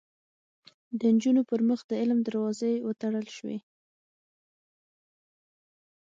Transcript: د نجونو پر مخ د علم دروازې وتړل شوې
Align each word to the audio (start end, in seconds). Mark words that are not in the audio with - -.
د 0.99 1.01
نجونو 1.15 1.41
پر 1.49 1.59
مخ 1.67 1.79
د 1.87 1.91
علم 2.01 2.19
دروازې 2.27 2.71
وتړل 2.87 3.27
شوې 3.37 3.57